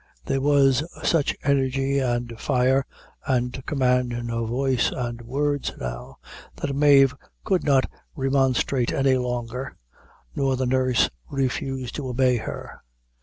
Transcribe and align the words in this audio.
There 0.25 0.41
was 0.41 0.83
such 1.07 1.37
energy, 1.43 1.99
and 1.99 2.33
fire, 2.39 2.87
and 3.27 3.63
command, 3.67 4.13
in 4.13 4.29
her 4.29 4.43
voice 4.45 4.89
and 4.89 5.21
words 5.21 5.73
now, 5.79 6.17
that 6.55 6.75
Mave 6.75 7.13
could 7.43 7.63
not 7.63 7.85
remonstrate 8.15 8.91
any 8.91 9.15
longer, 9.15 9.77
nor 10.35 10.55
the 10.55 10.65
nurse 10.65 11.11
refuse 11.29 11.91
to 11.91 12.07
obey 12.07 12.37
her. 12.37 12.81